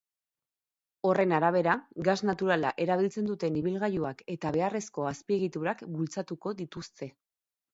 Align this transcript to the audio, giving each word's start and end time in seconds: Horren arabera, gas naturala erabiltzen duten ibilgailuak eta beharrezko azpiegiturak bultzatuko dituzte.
Horren 1.09 1.33
arabera, 1.39 1.75
gas 2.07 2.15
naturala 2.29 2.71
erabiltzen 2.85 3.29
duten 3.33 3.59
ibilgailuak 3.61 4.25
eta 4.37 4.53
beharrezko 4.57 5.07
azpiegiturak 5.11 5.85
bultzatuko 5.99 6.57
dituzte. 6.65 7.11